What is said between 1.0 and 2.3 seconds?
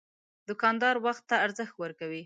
وخت ته ارزښت ورکوي.